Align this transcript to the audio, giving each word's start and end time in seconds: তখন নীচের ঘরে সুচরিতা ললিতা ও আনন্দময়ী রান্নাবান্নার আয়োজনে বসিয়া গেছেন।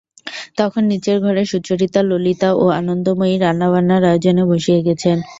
তখন 0.57 0.83
নীচের 0.91 1.17
ঘরে 1.21 1.43
সুচরিতা 1.51 2.01
ললিতা 2.03 2.49
ও 2.55 2.65
আনন্দময়ী 2.79 3.35
রান্নাবান্নার 3.37 4.03
আয়োজনে 4.05 4.43
বসিয়া 4.51 4.79
গেছেন। 4.87 5.17